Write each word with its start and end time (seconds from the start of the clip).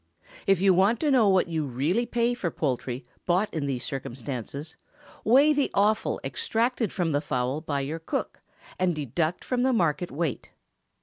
If 0.47 0.59
you 0.61 0.73
want 0.73 0.99
to 1.01 1.11
know 1.11 1.29
what 1.29 1.47
you 1.47 1.63
really 1.63 2.07
pay 2.07 2.33
for 2.33 2.49
poultry 2.49 3.05
bought 3.27 3.53
in 3.53 3.67
these 3.67 3.83
circumstances, 3.83 4.75
weigh 5.23 5.53
the 5.53 5.69
offal 5.75 6.19
extracted 6.23 6.91
from 6.91 7.11
the 7.11 7.21
fowl 7.21 7.61
by 7.61 7.81
your 7.81 7.99
cook, 7.99 8.41
and 8.79 8.95
deduct 8.95 9.45
from 9.45 9.61
the 9.61 9.73
market 9.73 10.09
weight. 10.09 10.53